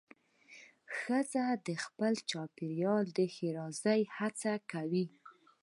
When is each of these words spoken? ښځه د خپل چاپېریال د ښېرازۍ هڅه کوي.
ښځه 0.97 1.45
د 1.67 1.69
خپل 1.83 2.13
چاپېریال 2.29 3.05
د 3.17 3.19
ښېرازۍ 3.35 4.01
هڅه 4.17 4.53
کوي. 4.71 5.05